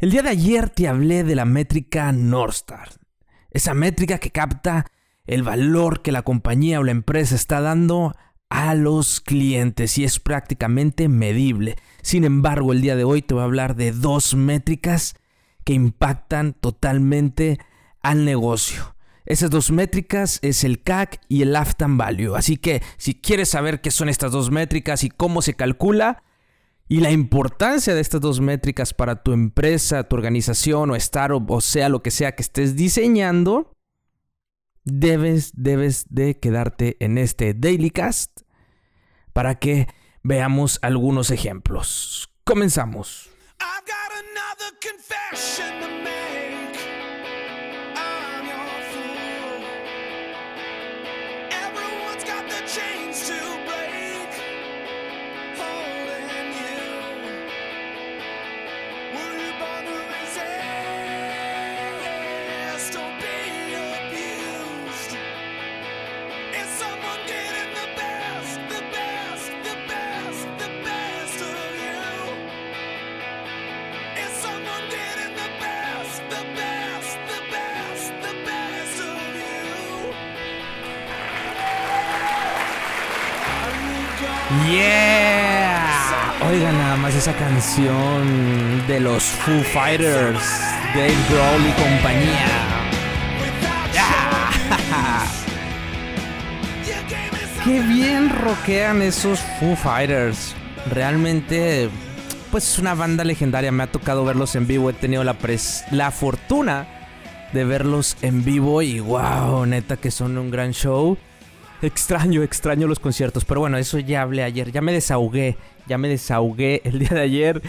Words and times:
El 0.00 0.12
día 0.12 0.22
de 0.22 0.30
ayer 0.30 0.70
te 0.70 0.88
hablé 0.88 1.24
de 1.24 1.34
la 1.34 1.44
métrica 1.44 2.10
Northstar. 2.10 2.88
Esa 3.50 3.74
métrica 3.74 4.16
que 4.16 4.30
capta 4.30 4.86
el 5.26 5.42
valor 5.42 6.00
que 6.00 6.10
la 6.10 6.22
compañía 6.22 6.80
o 6.80 6.84
la 6.84 6.92
empresa 6.92 7.34
está 7.34 7.60
dando 7.60 8.16
a 8.48 8.74
los 8.74 9.20
clientes 9.20 9.98
y 9.98 10.04
es 10.04 10.18
prácticamente 10.18 11.10
medible. 11.10 11.76
Sin 12.00 12.24
embargo, 12.24 12.72
el 12.72 12.80
día 12.80 12.96
de 12.96 13.04
hoy 13.04 13.20
te 13.20 13.34
voy 13.34 13.42
a 13.42 13.44
hablar 13.44 13.76
de 13.76 13.92
dos 13.92 14.34
métricas 14.34 15.16
que 15.64 15.74
impactan 15.74 16.54
totalmente 16.54 17.58
al 18.00 18.24
negocio. 18.24 18.96
Esas 19.26 19.50
dos 19.50 19.70
métricas 19.70 20.38
es 20.40 20.64
el 20.64 20.82
CAC 20.82 21.20
y 21.28 21.42
el 21.42 21.52
Lifetime 21.52 21.98
Value. 21.98 22.36
Así 22.36 22.56
que 22.56 22.82
si 22.96 23.16
quieres 23.16 23.50
saber 23.50 23.82
qué 23.82 23.90
son 23.90 24.08
estas 24.08 24.32
dos 24.32 24.50
métricas 24.50 25.04
y 25.04 25.10
cómo 25.10 25.42
se 25.42 25.52
calcula 25.52 26.22
y 26.90 26.98
la 26.98 27.12
importancia 27.12 27.94
de 27.94 28.00
estas 28.00 28.20
dos 28.20 28.40
métricas 28.40 28.92
para 28.92 29.22
tu 29.22 29.32
empresa, 29.32 30.02
tu 30.08 30.16
organización 30.16 30.90
o 30.90 30.96
startup 30.96 31.48
o 31.48 31.60
sea 31.60 31.88
lo 31.88 32.02
que 32.02 32.10
sea 32.10 32.34
que 32.34 32.42
estés 32.42 32.74
diseñando, 32.74 33.78
debes, 34.82 35.52
debes 35.54 36.06
de 36.08 36.40
quedarte 36.40 36.96
en 36.98 37.16
este 37.16 37.54
Daily 37.54 37.90
Cast 37.90 38.40
para 39.32 39.60
que 39.60 39.86
veamos 40.24 40.80
algunos 40.82 41.30
ejemplos. 41.30 42.28
Comenzamos. 42.42 43.30
Yeah. 84.50 86.34
Oigan 86.48 86.76
nada 86.76 86.96
más 86.96 87.14
esa 87.14 87.32
canción 87.34 88.84
de 88.88 88.98
los 88.98 89.22
Foo 89.22 89.62
Fighters, 89.62 90.42
Dave 90.92 91.14
Grohl 91.28 91.66
y 91.68 91.72
compañía. 91.80 92.48
Qué 97.64 97.80
bien 97.80 98.28
rockean 98.28 99.02
esos 99.02 99.38
Foo 99.60 99.76
Fighters. 99.76 100.56
Realmente, 100.90 101.88
pues 102.50 102.72
es 102.72 102.80
una 102.80 102.94
banda 102.94 103.22
legendaria. 103.22 103.70
Me 103.70 103.84
ha 103.84 103.92
tocado 103.92 104.24
verlos 104.24 104.56
en 104.56 104.66
vivo. 104.66 104.90
He 104.90 104.94
tenido 104.94 105.22
la, 105.22 105.36
la 105.92 106.10
fortuna 106.10 106.88
de 107.52 107.64
verlos 107.64 108.16
en 108.22 108.44
vivo 108.44 108.82
y 108.82 108.98
wow, 108.98 109.64
neta 109.64 109.96
que 109.96 110.10
son 110.10 110.38
un 110.38 110.50
gran 110.50 110.72
show. 110.72 111.16
Extraño, 111.82 112.42
extraño 112.42 112.86
los 112.86 112.98
conciertos. 112.98 113.44
Pero 113.44 113.60
bueno, 113.60 113.78
eso 113.78 113.98
ya 113.98 114.22
hablé 114.22 114.42
ayer. 114.42 114.70
Ya 114.72 114.80
me 114.80 114.92
desahogué. 114.92 115.56
Ya 115.86 115.98
me 115.98 116.08
desahogué 116.08 116.82
el 116.84 116.98
día 116.98 117.10
de 117.10 117.20
ayer 117.20 117.62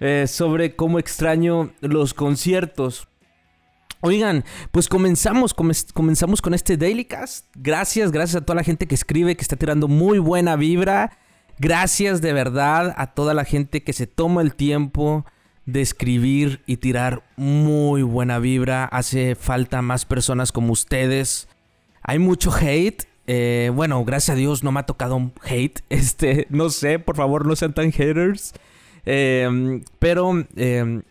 eh, 0.00 0.26
sobre 0.26 0.74
cómo 0.76 0.98
extraño 0.98 1.70
los 1.80 2.14
conciertos. 2.14 3.08
Oigan, 4.00 4.44
pues 4.70 4.88
comenzamos, 4.88 5.54
comenzamos 5.92 6.40
con 6.40 6.54
este 6.54 6.76
Daily 6.76 7.04
Cast. 7.04 7.46
Gracias, 7.56 8.12
gracias 8.12 8.42
a 8.42 8.44
toda 8.44 8.54
la 8.56 8.62
gente 8.62 8.86
que 8.86 8.94
escribe, 8.94 9.36
que 9.36 9.42
está 9.42 9.56
tirando 9.56 9.88
muy 9.88 10.20
buena 10.20 10.54
vibra. 10.54 11.18
Gracias 11.58 12.22
de 12.22 12.32
verdad 12.32 12.94
a 12.96 13.08
toda 13.08 13.34
la 13.34 13.44
gente 13.44 13.82
que 13.82 13.92
se 13.92 14.06
toma 14.06 14.42
el 14.42 14.54
tiempo 14.54 15.26
de 15.66 15.80
escribir 15.80 16.62
y 16.66 16.76
tirar 16.76 17.24
muy 17.36 18.02
buena 18.02 18.38
vibra. 18.38 18.84
Hace 18.84 19.34
falta 19.34 19.82
más 19.82 20.04
personas 20.04 20.52
como 20.52 20.72
ustedes. 20.72 21.48
Hay 22.00 22.20
mucho 22.20 22.52
hate, 22.52 23.07
eh, 23.30 23.70
bueno, 23.74 24.02
gracias 24.06 24.34
a 24.34 24.38
Dios 24.38 24.64
no 24.64 24.72
me 24.72 24.80
ha 24.80 24.86
tocado 24.86 25.14
un 25.14 25.32
hate. 25.44 25.82
Este, 25.90 26.46
no 26.48 26.70
sé, 26.70 26.98
por 26.98 27.14
favor, 27.14 27.46
no 27.46 27.54
sean 27.54 27.74
tan 27.74 27.92
haters. 27.92 28.54
Em, 29.04 29.84
pero 29.98 30.46
em, 30.56 31.02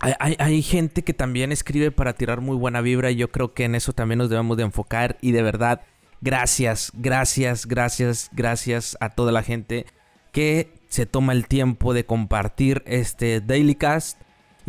hay, 0.00 0.36
hay, 0.38 0.62
gente 0.62 1.02
que 1.02 1.14
también 1.14 1.52
escribe 1.52 1.90
para 1.92 2.14
tirar 2.14 2.40
muy 2.40 2.56
buena 2.56 2.80
vibra 2.80 3.10
y 3.10 3.16
yo 3.16 3.30
creo 3.30 3.54
que 3.54 3.64
en 3.64 3.74
eso 3.76 3.92
también 3.92 4.18
nos 4.18 4.30
debemos 4.30 4.56
de 4.56 4.64
enfocar. 4.64 5.16
Y 5.20 5.30
de 5.30 5.42
verdad, 5.42 5.82
gracias, 6.20 6.90
gracias, 6.94 7.66
gracias, 7.66 8.30
gracias 8.32 8.96
a 9.00 9.10
toda 9.10 9.30
la 9.30 9.44
gente 9.44 9.86
que 10.32 10.72
se 10.88 11.06
toma 11.06 11.32
el 11.34 11.46
tiempo 11.46 11.94
de 11.94 12.04
compartir 12.04 12.82
este 12.84 13.40
Daily 13.40 13.76
Cast 13.76 14.20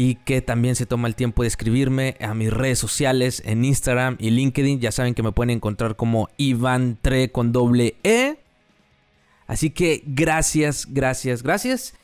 y 0.02 0.16
que 0.16 0.42
también 0.42 0.78
se 0.78 0.86
toma 0.86 1.10
el 1.10 1.16
tiempo 1.16 1.42
de 1.42 1.50
escribirme 1.50 2.16
a 2.22 2.34
mis 2.34 2.54
redes 2.54 2.80
sociales 2.80 3.44
en 3.46 3.66
Instagram 3.66 4.16
y 4.18 4.30
LinkedIn. 4.30 4.80
Ya 4.80 4.94
saben 4.94 5.14
que 5.14 5.24
me 5.24 5.34
pueden 5.34 5.50
encontrar 5.50 5.98
como 5.98 6.30
Iván 6.38 6.98
Tre 7.02 7.34
con 7.34 7.52
doble 7.52 7.98
E. 8.04 8.40
Así 9.46 9.72
que 9.72 10.02
gracias, 10.06 10.88
gracias, 10.90 11.44
gracias. 11.44 11.96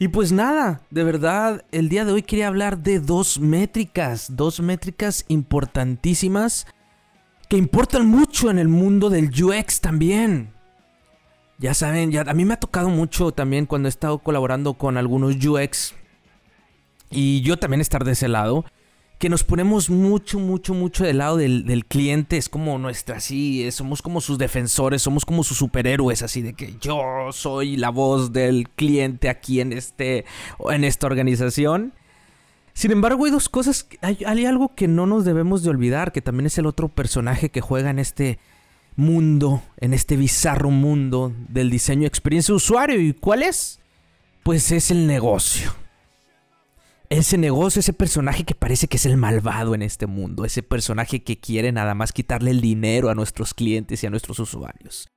Y 0.00 0.08
pues 0.08 0.32
nada, 0.32 0.80
de 0.90 1.04
verdad, 1.04 1.64
el 1.70 1.88
día 1.88 2.04
de 2.04 2.10
hoy 2.10 2.22
quería 2.22 2.48
hablar 2.48 2.78
de 2.78 2.98
dos 2.98 3.38
métricas, 3.38 4.34
dos 4.34 4.58
métricas 4.58 5.24
importantísimas 5.28 6.66
que 7.48 7.56
importan 7.56 8.08
mucho 8.08 8.50
en 8.50 8.58
el 8.58 8.66
mundo 8.66 9.10
del 9.10 9.30
UX 9.30 9.80
también. 9.80 10.52
Ya 11.58 11.72
saben, 11.72 12.10
ya 12.10 12.22
a 12.22 12.34
mí 12.34 12.44
me 12.44 12.54
ha 12.54 12.58
tocado 12.58 12.88
mucho 12.88 13.30
también 13.30 13.66
cuando 13.66 13.86
he 13.86 13.90
estado 13.90 14.18
colaborando 14.18 14.74
con 14.74 14.96
algunos 14.96 15.36
UX 15.36 15.94
y 17.14 17.40
yo 17.42 17.58
también 17.58 17.80
estar 17.80 18.04
de 18.04 18.12
ese 18.12 18.28
lado, 18.28 18.64
que 19.18 19.28
nos 19.28 19.44
ponemos 19.44 19.90
mucho, 19.90 20.38
mucho, 20.38 20.74
mucho 20.74 21.04
del 21.04 21.18
lado 21.18 21.36
del, 21.36 21.86
cliente. 21.86 22.36
Es 22.36 22.48
como 22.48 22.78
nuestra, 22.78 23.16
así, 23.16 23.70
somos 23.70 24.02
como 24.02 24.20
sus 24.20 24.38
defensores, 24.38 25.02
somos 25.02 25.24
como 25.24 25.44
sus 25.44 25.58
superhéroes, 25.58 26.22
así 26.22 26.42
de 26.42 26.54
que 26.54 26.74
yo 26.80 27.30
soy 27.32 27.76
la 27.76 27.90
voz 27.90 28.32
del 28.32 28.68
cliente 28.70 29.28
aquí 29.28 29.60
en, 29.60 29.72
este, 29.72 30.24
en 30.68 30.84
esta 30.84 31.06
organización. 31.06 31.94
Sin 32.72 32.90
embargo, 32.90 33.24
hay 33.24 33.30
dos 33.30 33.48
cosas, 33.48 33.86
hay, 34.02 34.18
hay 34.26 34.46
algo 34.46 34.74
que 34.74 34.88
no 34.88 35.06
nos 35.06 35.24
debemos 35.24 35.62
de 35.62 35.70
olvidar, 35.70 36.10
que 36.10 36.20
también 36.20 36.46
es 36.46 36.58
el 36.58 36.66
otro 36.66 36.88
personaje 36.88 37.50
que 37.50 37.60
juega 37.60 37.90
en 37.90 38.00
este 38.00 38.40
mundo, 38.96 39.62
en 39.78 39.94
este 39.94 40.16
bizarro 40.16 40.70
mundo 40.70 41.32
del 41.48 41.70
diseño 41.70 42.06
experiencia 42.06 42.52
usuario. 42.52 43.00
¿Y 43.00 43.12
cuál 43.12 43.44
es? 43.44 43.80
Pues 44.42 44.72
es 44.72 44.90
el 44.90 45.06
negocio 45.06 45.83
ese 47.18 47.38
negocio, 47.38 47.80
ese 47.80 47.92
personaje 47.92 48.44
que 48.44 48.54
parece 48.54 48.88
que 48.88 48.96
es 48.96 49.06
el 49.06 49.16
malvado 49.16 49.74
en 49.74 49.82
este 49.82 50.06
mundo, 50.06 50.44
ese 50.44 50.62
personaje 50.62 51.22
que 51.22 51.38
quiere 51.38 51.72
nada 51.72 51.94
más 51.94 52.12
quitarle 52.12 52.50
el 52.50 52.60
dinero 52.60 53.08
a 53.08 53.14
nuestros 53.14 53.54
clientes 53.54 54.02
y 54.02 54.06
a 54.06 54.10
nuestros 54.10 54.38
usuarios. 54.38 55.08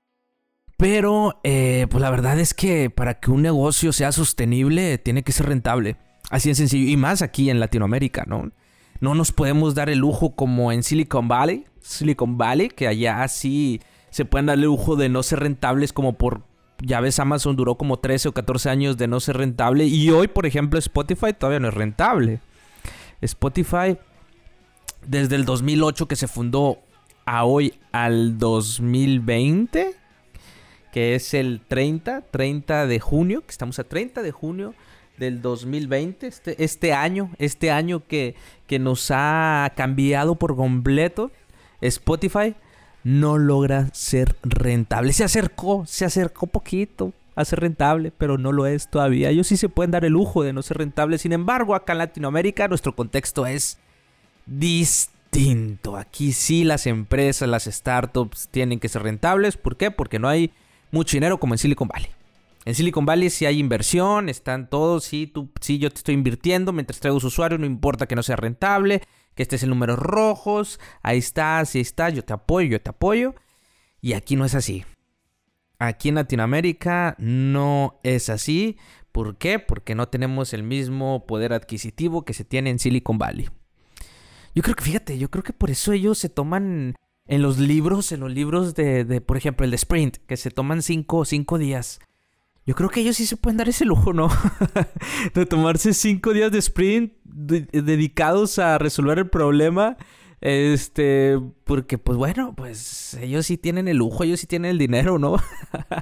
Pero, 0.77 1.39
eh, 1.43 1.87
pues 1.89 2.01
la 2.01 2.11
verdad 2.11 2.39
es 2.39 2.53
que 2.53 2.91
para 2.91 3.19
que 3.19 3.31
un 3.31 3.41
negocio 3.41 3.91
sea 3.91 4.11
sostenible, 4.11 4.99
tiene 4.99 5.23
que 5.23 5.31
ser 5.31 5.47
rentable. 5.47 5.97
Así 6.29 6.49
de 6.49 6.55
sencillo. 6.55 6.87
Y 6.89 6.97
más 6.97 7.21
aquí 7.21 7.49
en 7.49 7.59
Latinoamérica, 7.59 8.25
¿no? 8.27 8.51
No 8.99 9.15
nos 9.15 9.31
podemos 9.31 9.73
dar 9.73 9.89
el 9.89 9.99
lujo 9.99 10.35
como 10.35 10.71
en 10.71 10.83
Silicon 10.83 11.27
Valley. 11.27 11.65
Silicon 11.81 12.37
Valley, 12.37 12.69
que 12.69 12.87
allá 12.87 13.27
sí 13.27 13.81
se 14.11 14.25
pueden 14.25 14.47
dar 14.47 14.55
el 14.55 14.65
lujo 14.65 14.95
de 14.95 15.09
no 15.09 15.23
ser 15.23 15.39
rentables 15.39 15.93
como 15.93 16.13
por 16.13 16.43
ya 16.79 16.99
ves, 16.99 17.19
Amazon 17.19 17.55
duró 17.55 17.75
como 17.75 17.97
13 17.97 18.29
o 18.29 18.33
14 18.33 18.69
años 18.69 18.97
de 18.97 19.07
no 19.07 19.19
ser 19.19 19.37
rentable. 19.37 19.85
Y 19.85 20.09
hoy, 20.11 20.27
por 20.27 20.45
ejemplo, 20.45 20.79
Spotify 20.79 21.33
todavía 21.37 21.59
no 21.59 21.69
es 21.69 21.73
rentable. 21.73 22.39
Spotify, 23.21 23.97
desde 25.05 25.35
el 25.35 25.45
2008 25.45 26.07
que 26.07 26.15
se 26.15 26.27
fundó 26.27 26.79
a 27.25 27.45
hoy 27.45 27.73
al 27.91 28.37
2020, 28.37 29.95
que 30.91 31.15
es 31.15 31.33
el 31.33 31.61
30, 31.67 32.21
30 32.21 32.87
de 32.87 32.99
junio, 32.99 33.41
que 33.41 33.51
estamos 33.51 33.79
a 33.79 33.83
30 33.83 34.21
de 34.21 34.31
junio 34.31 34.73
del 35.17 35.41
2020, 35.41 36.27
este, 36.27 36.63
este 36.63 36.93
año, 36.93 37.31
este 37.39 37.71
año 37.71 38.05
que, 38.07 38.35
que 38.67 38.77
nos 38.77 39.09
ha 39.11 39.73
cambiado 39.75 40.35
por 40.35 40.55
completo 40.55 41.31
Spotify 41.81 42.55
no 43.07 43.37
logra 43.37 43.87
ser 43.93 44.35
rentable. 44.43 45.13
Se 45.13 45.23
acercó, 45.23 45.85
se 45.85 46.03
acercó 46.03 46.45
poquito 46.45 47.13
a 47.35 47.45
ser 47.45 47.61
rentable, 47.61 48.11
pero 48.11 48.37
no 48.37 48.51
lo 48.51 48.65
es 48.65 48.89
todavía. 48.89 49.29
Ellos 49.29 49.47
sí 49.47 49.55
se 49.55 49.69
pueden 49.69 49.91
dar 49.91 50.03
el 50.03 50.11
lujo 50.11 50.43
de 50.43 50.51
no 50.51 50.61
ser 50.61 50.79
rentable. 50.79 51.17
Sin 51.17 51.31
embargo, 51.31 51.73
acá 51.73 51.93
en 51.93 51.99
Latinoamérica 51.99 52.67
nuestro 52.67 52.93
contexto 52.97 53.45
es 53.45 53.77
distinto. 54.45 55.95
Aquí 55.95 56.33
sí 56.33 56.65
las 56.65 56.85
empresas, 56.85 57.47
las 57.47 57.63
startups 57.63 58.49
tienen 58.49 58.77
que 58.77 58.89
ser 58.89 59.03
rentables. 59.03 59.55
¿Por 59.55 59.77
qué? 59.77 59.89
Porque 59.89 60.19
no 60.19 60.27
hay 60.27 60.51
mucho 60.91 61.15
dinero 61.15 61.39
como 61.39 61.53
en 61.53 61.59
Silicon 61.59 61.87
Valley. 61.87 62.09
En 62.67 62.75
Silicon 62.75 63.05
Valley 63.05 63.29
sí 63.29 63.45
hay 63.45 63.59
inversión, 63.59 64.27
están 64.27 64.69
todos, 64.69 65.05
sí, 65.05 65.25
tú, 65.25 65.53
sí, 65.61 65.77
yo 65.77 65.89
te 65.89 65.99
estoy 65.99 66.15
invirtiendo 66.15 66.73
mientras 66.73 66.99
traigo 66.99 67.17
su 67.21 67.27
usuario, 67.27 67.57
no 67.57 67.65
importa 67.65 68.07
que 68.07 68.15
no 68.17 68.23
sea 68.23 68.35
rentable, 68.35 69.03
que 69.35 69.43
estés 69.43 69.63
en 69.63 69.69
números 69.69 69.97
rojos, 69.97 70.77
ahí 71.01 71.19
estás, 71.19 71.73
ahí 71.75 71.79
está, 71.79 72.09
yo 72.09 72.25
te 72.25 72.33
apoyo, 72.33 72.67
yo 72.67 72.81
te 72.81 72.89
apoyo. 72.89 73.35
Y 74.01 74.11
aquí 74.11 74.35
no 74.35 74.43
es 74.43 74.53
así. 74.53 74.83
Aquí 75.79 76.09
en 76.09 76.15
Latinoamérica 76.15 77.15
no 77.19 78.01
es 78.03 78.27
así. 78.27 78.75
¿Por 79.13 79.37
qué? 79.37 79.59
Porque 79.59 79.95
no 79.95 80.09
tenemos 80.09 80.51
el 80.51 80.63
mismo 80.63 81.25
poder 81.25 81.53
adquisitivo 81.53 82.25
que 82.25 82.33
se 82.33 82.43
tiene 82.43 82.69
en 82.69 82.79
Silicon 82.79 83.17
Valley. 83.17 83.47
Yo 84.53 84.61
creo 84.61 84.75
que, 84.75 84.83
fíjate, 84.83 85.17
yo 85.17 85.31
creo 85.31 85.45
que 85.45 85.53
por 85.53 85.69
eso 85.69 85.93
ellos 85.93 86.17
se 86.17 86.27
toman 86.27 86.95
en 87.27 87.41
los 87.41 87.59
libros, 87.59 88.11
en 88.11 88.19
los 88.19 88.33
libros 88.33 88.75
de, 88.75 89.05
de 89.05 89.21
por 89.21 89.37
ejemplo, 89.37 89.63
el 89.63 89.71
de 89.71 89.77
Sprint, 89.77 90.17
que 90.17 90.35
se 90.35 90.51
toman 90.51 90.81
cinco, 90.81 91.23
cinco 91.23 91.57
días. 91.57 92.01
Yo 92.67 92.75
creo 92.75 92.89
que 92.89 92.99
ellos 92.99 93.15
sí 93.15 93.25
se 93.25 93.37
pueden 93.37 93.55
dar 93.55 93.69
ese 93.69 93.85
lujo, 93.85 94.11
¿no? 94.11 94.29
de 95.33 95.45
tomarse 95.45 95.93
cinco 95.93 96.33
días 96.33 96.51
de 96.51 96.59
sprint 96.59 97.13
dedicados 97.23 98.59
a 98.59 98.77
resolver 98.77 99.19
el 99.19 99.29
problema. 99.29 99.95
Este, 100.41 101.39
porque 101.63 101.97
pues 101.97 102.17
bueno, 102.17 102.53
pues 102.55 103.13
ellos 103.15 103.45
sí 103.45 103.57
tienen 103.57 103.87
el 103.87 103.97
lujo, 103.97 104.25
ellos 104.25 104.41
sí 104.41 104.47
tienen 104.47 104.71
el 104.71 104.77
dinero, 104.77 105.17
¿no? 105.17 105.37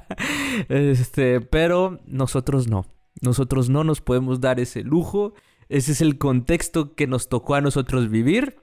este, 0.68 1.40
pero 1.40 2.00
nosotros 2.04 2.66
no. 2.66 2.84
Nosotros 3.22 3.68
no 3.68 3.84
nos 3.84 4.00
podemos 4.00 4.40
dar 4.40 4.58
ese 4.58 4.82
lujo. 4.82 5.34
Ese 5.68 5.92
es 5.92 6.00
el 6.00 6.18
contexto 6.18 6.96
que 6.96 7.06
nos 7.06 7.28
tocó 7.28 7.54
a 7.54 7.60
nosotros 7.60 8.10
vivir. 8.10 8.56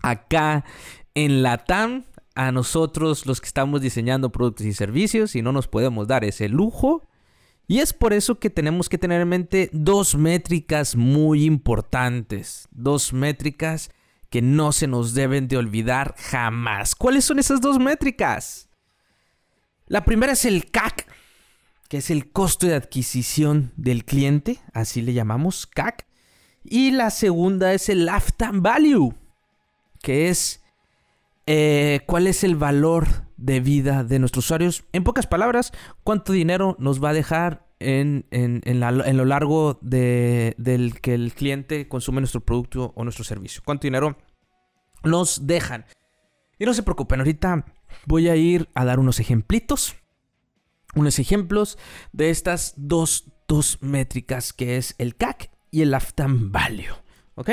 Acá 0.00 0.64
en 1.14 1.42
Latam, 1.42 2.04
a 2.34 2.52
nosotros 2.52 3.26
los 3.26 3.40
que 3.40 3.46
estamos 3.46 3.80
diseñando 3.80 4.30
productos 4.30 4.66
y 4.66 4.72
servicios 4.72 5.34
y 5.34 5.42
no 5.42 5.52
nos 5.52 5.68
podemos 5.68 6.06
dar 6.06 6.24
ese 6.24 6.48
lujo. 6.48 7.08
Y 7.66 7.78
es 7.78 7.92
por 7.92 8.12
eso 8.12 8.38
que 8.38 8.50
tenemos 8.50 8.88
que 8.88 8.98
tener 8.98 9.20
en 9.20 9.28
mente 9.28 9.70
dos 9.72 10.16
métricas 10.16 10.96
muy 10.96 11.44
importantes. 11.44 12.68
Dos 12.72 13.12
métricas 13.12 13.90
que 14.28 14.42
no 14.42 14.72
se 14.72 14.86
nos 14.86 15.14
deben 15.14 15.48
de 15.48 15.56
olvidar 15.56 16.14
jamás. 16.16 16.94
¿Cuáles 16.94 17.24
son 17.24 17.38
esas 17.38 17.60
dos 17.60 17.78
métricas? 17.78 18.68
La 19.86 20.04
primera 20.04 20.32
es 20.32 20.44
el 20.44 20.70
CAC, 20.70 21.06
que 21.88 21.96
es 21.96 22.10
el 22.10 22.30
costo 22.30 22.68
de 22.68 22.76
adquisición 22.76 23.72
del 23.76 24.04
cliente, 24.04 24.60
así 24.72 25.02
le 25.02 25.12
llamamos 25.12 25.66
CAC. 25.66 26.06
Y 26.62 26.92
la 26.92 27.10
segunda 27.10 27.72
es 27.72 27.88
el 27.88 28.06
lifetime 28.06 28.60
value, 28.60 29.14
que 30.00 30.28
es 30.28 30.62
eh, 31.52 32.02
cuál 32.06 32.28
es 32.28 32.44
el 32.44 32.54
valor 32.54 33.08
de 33.36 33.58
vida 33.58 34.04
de 34.04 34.20
nuestros 34.20 34.44
usuarios. 34.44 34.84
En 34.92 35.02
pocas 35.02 35.26
palabras, 35.26 35.72
cuánto 36.04 36.32
dinero 36.32 36.76
nos 36.78 37.02
va 37.02 37.08
a 37.08 37.12
dejar 37.12 37.66
en, 37.80 38.24
lo 38.30 39.24
largo 39.24 39.80
de, 39.82 40.54
del 40.58 41.00
que 41.00 41.14
el 41.14 41.32
cliente 41.32 41.88
consume 41.88 42.20
nuestro 42.20 42.40
producto 42.40 42.92
o 42.94 43.02
nuestro 43.02 43.24
servicio. 43.24 43.62
¿Cuánto 43.64 43.88
dinero 43.88 44.16
nos 45.02 45.48
dejan? 45.48 45.86
Y 46.56 46.66
no 46.66 46.72
se 46.72 46.84
preocupen, 46.84 47.18
ahorita 47.18 47.64
voy 48.06 48.28
a 48.28 48.36
ir 48.36 48.68
a 48.74 48.84
dar 48.84 49.00
unos 49.00 49.18
ejemplitos 49.18 49.96
unos 50.94 51.18
ejemplos 51.18 51.78
de 52.12 52.30
estas 52.30 52.74
dos, 52.76 53.24
métricas 53.80 54.52
que 54.52 54.76
es 54.76 54.94
el 54.98 55.16
CAC 55.16 55.50
y 55.72 55.82
el 55.82 55.90
lifetime 55.90 56.50
value. 56.50 56.94
¿Ok? 57.34 57.50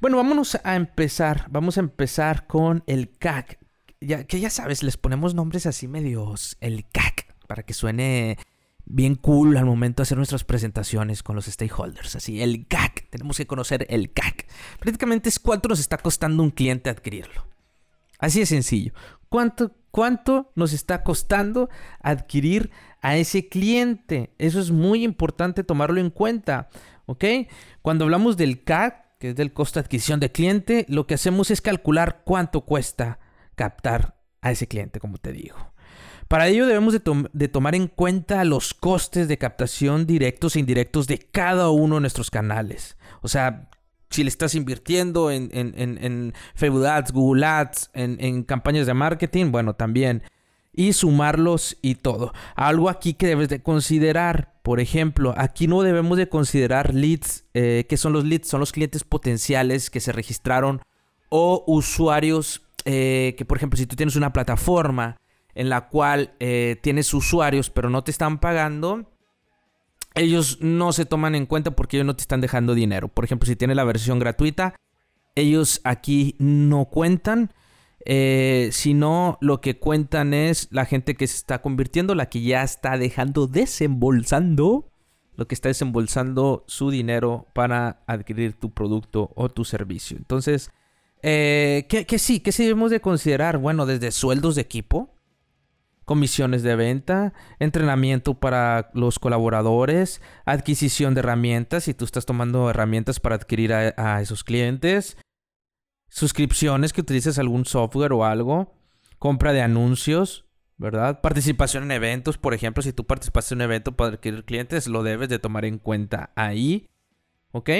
Bueno, 0.00 0.16
vámonos 0.16 0.56
a 0.62 0.76
empezar. 0.76 1.46
Vamos 1.50 1.76
a 1.76 1.80
empezar 1.80 2.46
con 2.46 2.84
el 2.86 3.10
CAC. 3.10 3.58
Ya, 4.00 4.24
que 4.24 4.38
ya 4.38 4.48
sabes, 4.48 4.84
les 4.84 4.96
ponemos 4.96 5.34
nombres 5.34 5.66
así 5.66 5.88
medios. 5.88 6.56
El 6.60 6.86
CAC, 6.88 7.34
para 7.48 7.64
que 7.64 7.74
suene 7.74 8.38
bien 8.84 9.16
cool 9.16 9.56
al 9.56 9.66
momento 9.66 10.00
de 10.00 10.04
hacer 10.04 10.16
nuestras 10.16 10.44
presentaciones 10.44 11.24
con 11.24 11.34
los 11.34 11.46
stakeholders. 11.46 12.14
Así, 12.14 12.40
el 12.42 12.68
CAC. 12.68 13.10
Tenemos 13.10 13.36
que 13.36 13.48
conocer 13.48 13.86
el 13.90 14.12
CAC. 14.12 14.46
Prácticamente 14.78 15.28
es 15.28 15.40
cuánto 15.40 15.68
nos 15.68 15.80
está 15.80 15.98
costando 15.98 16.44
un 16.44 16.50
cliente 16.50 16.90
adquirirlo. 16.90 17.46
Así 18.20 18.38
de 18.38 18.46
sencillo. 18.46 18.92
¿Cuánto, 19.28 19.72
¿Cuánto 19.90 20.52
nos 20.54 20.72
está 20.72 21.02
costando 21.02 21.70
adquirir 22.00 22.70
a 23.00 23.16
ese 23.16 23.48
cliente? 23.48 24.32
Eso 24.38 24.60
es 24.60 24.70
muy 24.70 25.02
importante 25.02 25.64
tomarlo 25.64 26.00
en 26.00 26.10
cuenta. 26.10 26.68
¿Ok? 27.06 27.24
Cuando 27.82 28.04
hablamos 28.04 28.36
del 28.36 28.62
CAC, 28.62 29.07
que 29.18 29.30
es 29.30 29.36
del 29.36 29.52
costo 29.52 29.80
de 29.80 29.84
adquisición 29.84 30.20
de 30.20 30.32
cliente, 30.32 30.86
lo 30.88 31.06
que 31.06 31.14
hacemos 31.14 31.50
es 31.50 31.60
calcular 31.60 32.22
cuánto 32.24 32.62
cuesta 32.62 33.18
captar 33.54 34.16
a 34.40 34.52
ese 34.52 34.68
cliente, 34.68 35.00
como 35.00 35.18
te 35.18 35.32
digo. 35.32 35.56
Para 36.28 36.46
ello 36.46 36.66
debemos 36.66 36.92
de, 36.92 37.48
tomar 37.48 37.74
en 37.74 37.88
cuenta 37.88 38.44
los 38.44 38.74
costes 38.74 39.28
de 39.28 39.38
captación 39.38 40.06
directos 40.06 40.54
e 40.54 40.60
indirectos 40.60 41.06
de 41.06 41.18
cada 41.18 41.70
uno 41.70 41.94
de 41.94 42.02
nuestros 42.02 42.30
canales. 42.30 42.98
O 43.22 43.28
sea, 43.28 43.70
si 44.10 44.22
le 44.22 44.28
estás 44.28 44.54
invirtiendo 44.54 45.30
en, 45.30 45.48
en, 45.52 46.34
Facebook 46.54 46.84
Ads, 46.84 47.12
Google 47.12 47.46
Ads, 47.46 47.90
en, 47.94 48.42
campañas 48.44 48.86
de 48.86 48.92
marketing, 48.92 49.50
bueno, 49.50 49.74
también. 49.74 50.22
Y 50.74 50.92
sumarlos 50.92 51.78
y 51.80 51.94
todo. 51.96 52.32
Algo 52.54 52.90
aquí 52.90 53.14
que 53.14 53.26
debes 53.26 53.48
de 53.48 53.62
considerar, 53.62 54.57
por 54.68 54.80
ejemplo, 54.80 55.32
aquí 55.38 55.66
no 55.66 55.80
debemos 55.80 56.18
de 56.18 56.28
considerar 56.28 56.92
leads. 56.92 57.46
Eh, 57.54 57.86
¿Qué 57.88 57.96
son 57.96 58.12
los 58.12 58.26
leads? 58.26 58.48
Son 58.48 58.60
los 58.60 58.70
clientes 58.70 59.02
potenciales 59.02 59.88
que 59.88 59.98
se 59.98 60.12
registraron 60.12 60.82
o 61.30 61.64
usuarios 61.66 62.68
eh, 62.84 63.34
que, 63.38 63.46
por 63.46 63.56
ejemplo, 63.56 63.78
si 63.78 63.86
tú 63.86 63.96
tienes 63.96 64.14
una 64.14 64.34
plataforma 64.34 65.16
en 65.54 65.70
la 65.70 65.88
cual 65.88 66.34
eh, 66.38 66.76
tienes 66.82 67.14
usuarios 67.14 67.70
pero 67.70 67.88
no 67.88 68.04
te 68.04 68.10
están 68.10 68.40
pagando, 68.40 69.10
ellos 70.14 70.58
no 70.60 70.92
se 70.92 71.06
toman 71.06 71.34
en 71.34 71.46
cuenta 71.46 71.70
porque 71.70 71.96
ellos 71.96 72.06
no 72.06 72.16
te 72.16 72.20
están 72.20 72.42
dejando 72.42 72.74
dinero. 72.74 73.08
Por 73.08 73.24
ejemplo, 73.24 73.46
si 73.46 73.56
tienes 73.56 73.74
la 73.74 73.84
versión 73.84 74.18
gratuita, 74.18 74.74
ellos 75.34 75.80
aquí 75.84 76.36
no 76.38 76.84
cuentan. 76.84 77.54
Eh, 78.10 78.70
sino 78.72 79.36
lo 79.42 79.60
que 79.60 79.78
cuentan 79.78 80.32
es 80.32 80.68
la 80.70 80.86
gente 80.86 81.14
que 81.14 81.26
se 81.26 81.36
está 81.36 81.60
convirtiendo, 81.60 82.14
la 82.14 82.30
que 82.30 82.40
ya 82.40 82.62
está 82.62 82.96
dejando 82.96 83.46
desembolsando, 83.46 84.90
lo 85.36 85.46
que 85.46 85.54
está 85.54 85.68
desembolsando 85.68 86.64
su 86.66 86.90
dinero 86.90 87.48
para 87.52 88.02
adquirir 88.06 88.54
tu 88.54 88.70
producto 88.70 89.30
o 89.34 89.50
tu 89.50 89.66
servicio. 89.66 90.16
Entonces, 90.16 90.70
eh, 91.22 91.86
¿qué, 91.90 92.18
sí? 92.18 92.40
¿Qué 92.40 92.50
sí 92.50 92.62
debemos 92.62 92.90
de 92.90 93.02
considerar? 93.02 93.58
Bueno, 93.58 93.84
desde 93.84 94.10
sueldos 94.10 94.54
de 94.54 94.62
equipo, 94.62 95.14
comisiones 96.06 96.62
de 96.62 96.76
venta, 96.76 97.34
entrenamiento 97.58 98.32
para 98.32 98.90
los 98.94 99.18
colaboradores, 99.18 100.22
adquisición 100.46 101.12
de 101.12 101.20
herramientas, 101.20 101.84
si 101.84 101.92
tú 101.92 102.06
estás 102.06 102.24
tomando 102.24 102.70
herramientas 102.70 103.20
para 103.20 103.34
adquirir 103.34 103.74
a, 103.74 104.22
esos 104.22 104.44
clientes, 104.44 105.18
suscripciones 106.08 106.92
que 106.92 107.00
utilices 107.00 107.38
algún 107.38 107.64
software 107.64 108.12
o 108.12 108.24
algo, 108.24 108.74
compra 109.18 109.52
de 109.52 109.62
anuncios, 109.62 110.46
¿verdad? 110.76 111.20
Participación 111.20 111.84
en 111.84 111.92
eventos, 111.92 112.38
por 112.38 112.54
ejemplo, 112.54 112.82
si 112.82 112.92
tú 112.92 113.04
participaste 113.04 113.54
en 113.54 113.58
un 113.58 113.62
evento 113.62 113.92
para 113.92 114.14
adquirir 114.14 114.44
clientes, 114.44 114.86
lo 114.86 115.02
debes 115.02 115.28
de 115.28 115.38
tomar 115.38 115.64
en 115.64 115.78
cuenta 115.78 116.30
ahí, 116.36 116.88
¿ok? 117.52 117.70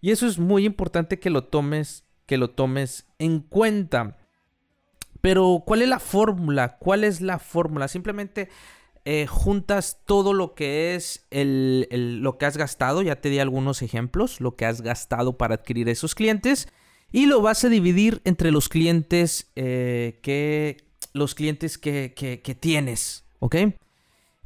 Y 0.00 0.10
eso 0.10 0.26
es 0.26 0.38
muy 0.38 0.64
importante 0.64 1.18
que 1.18 1.30
lo 1.30 1.44
tomes, 1.44 2.04
que 2.26 2.36
lo 2.36 2.50
tomes 2.50 3.06
en 3.18 3.40
cuenta. 3.40 4.18
Pero, 5.20 5.64
¿cuál 5.66 5.82
es 5.82 5.88
la 5.88 5.98
fórmula? 5.98 6.76
¿Cuál 6.78 7.02
es 7.02 7.20
la 7.20 7.38
fórmula? 7.38 7.88
Simplemente 7.88 8.48
eh, 9.04 9.26
juntas 9.26 10.02
todo 10.04 10.34
lo 10.34 10.54
que 10.54 10.94
es 10.94 11.26
el, 11.30 11.88
lo 12.22 12.38
que 12.38 12.46
has 12.46 12.56
gastado. 12.56 13.02
Ya 13.02 13.20
te 13.20 13.30
di 13.30 13.38
algunos 13.38 13.82
ejemplos. 13.82 14.40
Lo 14.40 14.56
que 14.56 14.66
has 14.66 14.82
gastado 14.82 15.38
para 15.38 15.54
adquirir 15.56 15.88
esos 15.88 16.14
clientes. 16.14 16.68
Y 17.12 17.26
lo 17.26 17.40
vas 17.40 17.64
a 17.64 17.68
dividir 17.68 18.20
entre 18.24 18.50
los 18.50 18.68
clientes 18.68 19.50
eh, 19.56 20.18
que. 20.22 20.84
Los 21.12 21.34
clientes 21.34 21.78
que, 21.78 22.12
que, 22.14 22.54
tienes. 22.54 23.24
¿Ok? 23.38 23.56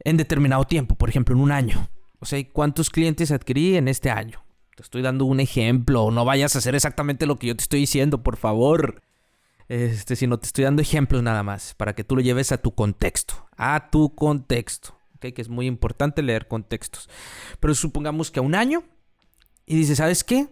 En 0.04 0.16
determinado 0.16 0.64
tiempo. 0.64 0.94
Por 0.94 1.08
ejemplo, 1.08 1.34
en 1.34 1.40
un 1.40 1.50
año. 1.50 1.88
O 2.20 2.26
sea, 2.26 2.40
¿cuántos 2.52 2.90
clientes 2.90 3.32
adquirí 3.32 3.76
en 3.76 3.88
este 3.88 4.10
año? 4.10 4.44
Te 4.76 4.82
estoy 4.82 5.02
dando 5.02 5.24
un 5.24 5.40
ejemplo. 5.40 6.10
No 6.12 6.24
vayas 6.24 6.54
a 6.54 6.58
hacer 6.58 6.74
exactamente 6.76 7.26
lo 7.26 7.36
que 7.36 7.48
yo 7.48 7.56
te 7.56 7.62
estoy 7.62 7.80
diciendo, 7.80 8.22
por 8.22 8.36
favor. 8.36 9.02
Este, 9.70 10.16
sino 10.16 10.36
te 10.36 10.46
estoy 10.46 10.64
dando 10.64 10.82
ejemplos 10.82 11.22
nada 11.22 11.44
más 11.44 11.74
para 11.74 11.94
que 11.94 12.02
tú 12.02 12.16
lo 12.16 12.22
lleves 12.22 12.50
a 12.50 12.58
tu 12.58 12.74
contexto, 12.74 13.46
a 13.56 13.88
tu 13.88 14.16
contexto, 14.16 14.98
que 15.20 15.32
es 15.36 15.48
muy 15.48 15.66
importante 15.66 16.22
leer 16.22 16.48
contextos. 16.48 17.08
Pero 17.60 17.76
supongamos 17.76 18.32
que 18.32 18.40
a 18.40 18.42
un 18.42 18.56
año 18.56 18.82
y 19.66 19.76
dices, 19.76 19.98
¿sabes 19.98 20.24
qué? 20.24 20.48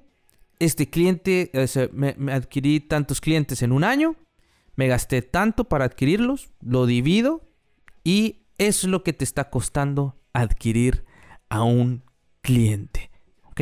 Este 0.59 0.91
cliente, 0.91 1.50
me, 1.93 2.33
adquirí 2.33 2.81
tantos 2.81 3.21
clientes 3.21 3.62
en 3.62 3.73
un 3.73 3.85
año, 3.85 4.17
me 4.77 4.88
gasté 4.88 5.23
tanto 5.23 5.65
para 5.65 5.85
adquirirlos, 5.85 6.50
lo 6.61 6.87
divido 6.87 7.43
y 8.05 8.47
es 8.59 8.85
lo 8.85 9.03
que 9.05 9.12
te 9.12 9.25
está 9.25 9.50
costando 9.50 10.21
adquirir 10.33 11.05
a 11.49 11.62
un 11.62 12.05
cliente. 12.41 13.11
¿Ok? 13.45 13.61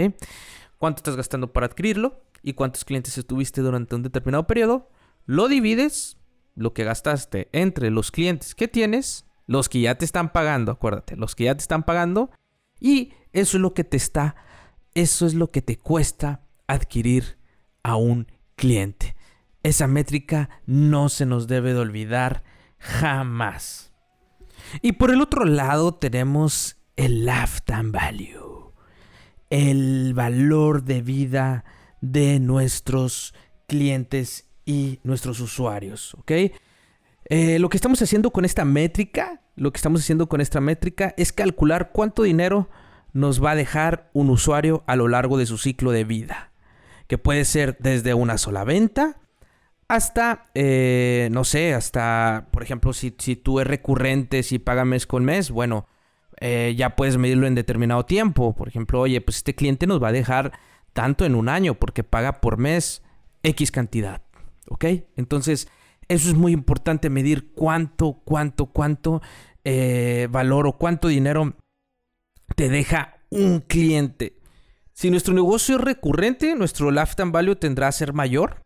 ¿Cuánto 0.79 1.01
estás 1.01 1.17
gastando 1.17 1.53
para 1.53 1.67
adquirirlo? 1.67 2.23
¿Y 2.43 2.53
cuántos 2.53 2.85
clientes 2.85 3.17
estuviste 3.19 3.61
durante 3.61 3.95
un 3.95 4.03
determinado 4.03 4.47
periodo? 4.47 4.91
Lo 5.25 5.49
divides, 5.49 6.19
lo 6.55 6.73
que 6.73 6.85
gastaste, 6.85 7.49
entre 7.53 7.91
los 7.91 8.11
clientes 8.11 8.55
que 8.55 8.69
tienes 8.69 9.27
los 9.47 9.69
que 9.69 9.81
ya 9.81 9.97
te 9.97 10.05
están 10.05 10.33
pagando, 10.33 10.73
acuérdate, 10.73 11.17
los 11.17 11.35
que 11.35 11.45
ya 11.45 11.55
te 11.55 11.63
están 11.63 11.85
pagando 11.85 12.31
y 12.81 13.13
eso 13.33 13.57
es 13.57 13.61
lo 13.61 13.75
que 13.75 13.85
te 13.85 13.97
está, 13.97 14.37
eso 14.95 15.27
es 15.27 15.35
lo 15.35 15.51
que 15.51 15.63
te 15.63 15.79
cuesta 15.79 16.46
adquirir 16.67 17.39
a 17.83 17.97
un 17.97 18.31
cliente. 18.57 19.17
Esa 19.63 19.87
métrica 19.87 20.51
no 20.67 21.09
se 21.09 21.27
nos 21.27 21.47
debe 21.47 21.73
de 21.73 21.81
olvidar 21.81 22.45
jamás. 22.79 23.93
Y 24.83 24.93
por 24.93 25.11
el 25.11 25.21
otro 25.21 25.45
lado 25.45 25.95
tenemos 25.95 26.77
el 26.97 27.27
lifetime 27.27 27.91
value, 27.91 28.73
el 29.51 30.15
valor 30.15 30.85
de 30.85 31.03
vida 31.03 31.65
de 32.01 32.41
nuestros 32.41 33.35
clientes 33.67 34.49
y 34.65 35.01
nuestros 35.05 35.41
usuarios, 35.41 36.15
¿ok? 36.15 36.33
Eh, 37.29 37.59
lo 37.59 37.69
que 37.69 37.77
estamos 37.77 38.01
haciendo 38.03 38.31
con 38.31 38.45
esta 38.45 38.65
métrica, 38.65 39.43
lo 39.57 39.73
que 39.73 39.79
estamos 39.79 40.01
haciendo 40.01 40.29
con 40.29 40.41
esta 40.41 40.61
métrica 40.61 41.15
es 41.17 41.33
calcular 41.33 41.91
cuánto 41.93 42.23
dinero 42.23 42.69
nos 43.13 43.43
va 43.43 43.53
a 43.53 43.57
dejar 43.57 44.11
un 44.13 44.31
usuario 44.31 44.85
a 44.87 44.97
lo 44.97 45.09
largo 45.09 45.39
de 45.39 45.47
su 45.47 45.59
ciclo 45.59 45.91
de 45.91 46.05
vida, 46.05 46.53
que 47.07 47.19
puede 47.19 47.45
ser 47.45 47.77
desde 47.79 48.15
una 48.15 48.39
sola 48.39 48.65
venta 48.65 49.21
hasta, 49.89 50.47
eh, 50.55 51.29
no 51.31 51.45
sé, 51.45 51.75
hasta, 51.75 52.49
por 52.51 52.63
ejemplo, 52.63 52.93
si, 52.93 53.11
tú 53.11 53.61
es 53.61 53.67
recurrente, 53.67 54.43
si 54.43 54.59
paga 54.59 54.85
mes 54.85 55.07
con 55.07 55.25
mes, 55.25 55.51
bueno, 55.51 55.87
eh, 56.41 56.75
ya 56.77 56.97
puedes 56.97 57.17
medirlo 57.19 57.47
en 57.47 57.55
determinado 57.55 58.05
tiempo. 58.05 58.55
Por 58.55 58.69
ejemplo, 58.69 59.01
oye, 59.01 59.21
pues 59.21 59.39
este 59.39 59.55
cliente 59.55 59.87
nos 59.87 60.03
va 60.03 60.09
a 60.09 60.13
dejar 60.13 60.53
tanto 60.93 61.25
en 61.25 61.35
un 61.35 61.49
año 61.49 61.75
porque 61.75 62.03
paga 62.03 62.41
por 62.41 62.59
mes 62.59 63.03
X 63.43 63.71
cantidad. 63.71 64.23
¿Ok? 64.69 64.85
Entonces, 65.17 65.69
eso 66.09 66.29
es 66.29 66.35
muy 66.35 66.53
importante 66.53 67.09
medir 67.09 67.53
cuánto, 67.55 68.21
cuánto, 68.25 68.67
cuánto 68.67 69.23
eh, 69.65 70.27
valor 70.31 70.67
o 70.67 70.73
cuánto 70.73 71.09
dinero 71.09 71.55
te 72.57 72.69
deja 72.69 73.19
un 73.31 73.61
cliente. 73.61 74.37
Si 74.97 75.11
nuestro 75.11 75.35
negocio 75.35 75.77
es 75.77 75.83
recurrente, 75.83 76.55
nuestro 76.55 76.91
lifetime 76.91 77.31
value 77.31 77.55
tendrá 77.55 77.87
a 77.87 77.93
ser 77.93 78.15
mayor. 78.15 78.65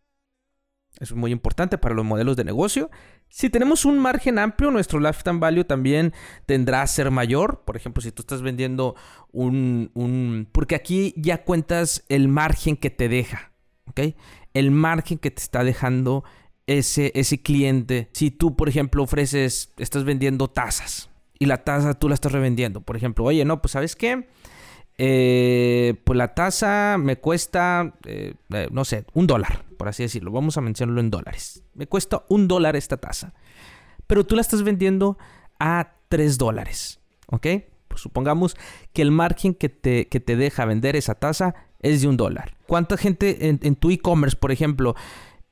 Es 1.00 1.12
muy 1.12 1.32
importante 1.32 1.76
para 1.76 1.96
los 1.96 2.04
modelos 2.04 2.36
de 2.36 2.44
negocio. 2.44 2.88
Si 3.28 3.50
tenemos 3.50 3.84
un 3.84 3.98
margen 3.98 4.38
amplio, 4.38 4.70
nuestro 4.70 5.00
lifetime 5.00 5.40
value 5.40 5.64
también 5.64 6.14
tendrá 6.46 6.82
a 6.82 6.86
ser 6.86 7.10
mayor. 7.10 7.64
Por 7.64 7.76
ejemplo, 7.76 8.00
si 8.00 8.12
tú 8.12 8.22
estás 8.22 8.42
vendiendo 8.42 8.94
un, 9.32 9.90
un... 9.94 10.46
Porque 10.52 10.76
aquí 10.76 11.14
ya 11.16 11.42
cuentas 11.42 12.04
el 12.08 12.28
margen 12.28 12.76
que 12.76 12.90
te 12.90 13.08
deja. 13.08 13.50
¿Ok? 13.86 14.14
El 14.54 14.70
margen 14.70 15.18
que 15.18 15.32
te 15.32 15.42
está 15.42 15.64
dejando 15.64 16.22
ese, 16.68 17.10
ese 17.16 17.42
cliente. 17.42 18.08
Si 18.12 18.30
tú, 18.30 18.54
por 18.54 18.68
ejemplo, 18.68 19.02
ofreces, 19.02 19.72
estás 19.78 20.04
vendiendo 20.04 20.46
tazas 20.46 21.10
y 21.40 21.46
la 21.46 21.64
taza 21.64 21.94
tú 21.94 22.08
la 22.08 22.14
estás 22.14 22.30
revendiendo. 22.30 22.82
Por 22.82 22.96
ejemplo, 22.96 23.24
oye, 23.24 23.44
no, 23.44 23.60
pues 23.60 23.72
¿sabes 23.72 23.96
qué? 23.96 24.28
Eh, 25.02 25.94
pues 26.04 26.18
la 26.18 26.34
tasa 26.34 26.98
me 26.98 27.16
cuesta, 27.16 27.94
eh, 28.04 28.34
eh, 28.50 28.68
no 28.70 28.84
sé, 28.84 29.06
un 29.14 29.26
dólar, 29.26 29.64
por 29.78 29.88
así 29.88 30.02
decirlo. 30.02 30.30
Vamos 30.30 30.58
a 30.58 30.60
mencionarlo 30.60 31.00
en 31.00 31.08
dólares. 31.08 31.62
Me 31.72 31.86
cuesta 31.86 32.22
un 32.28 32.48
dólar 32.48 32.76
esta 32.76 32.98
tasa. 32.98 33.32
Pero 34.06 34.26
tú 34.26 34.34
la 34.34 34.42
estás 34.42 34.62
vendiendo 34.62 35.16
a 35.58 35.94
tres 36.10 36.36
dólares. 36.36 37.00
¿Ok? 37.28 37.46
Pues 37.88 38.02
supongamos 38.02 38.58
que 38.92 39.00
el 39.00 39.10
margen 39.10 39.54
que 39.54 39.70
te, 39.70 40.06
que 40.08 40.20
te 40.20 40.36
deja 40.36 40.66
vender 40.66 40.96
esa 40.96 41.14
tasa 41.14 41.54
es 41.78 42.02
de 42.02 42.08
un 42.08 42.18
dólar. 42.18 42.58
¿Cuánta 42.66 42.98
gente 42.98 43.48
en, 43.48 43.58
en 43.62 43.76
tu 43.76 43.90
e-commerce, 43.90 44.36
por 44.36 44.52
ejemplo, 44.52 44.96